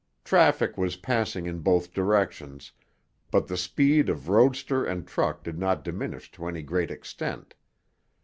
Traffic 0.23 0.79
was 0.79 0.95
passing 0.95 1.45
in 1.45 1.59
both 1.59 1.93
directions, 1.93 2.71
but 3.29 3.45
the 3.45 3.55
speed 3.55 4.09
of 4.09 4.29
roadster 4.29 4.83
and 4.83 5.05
truck 5.07 5.43
did 5.43 5.59
not 5.59 5.83
diminish 5.83 6.31
to 6.31 6.47
any 6.47 6.63
great 6.63 6.89
extent. 6.89 7.53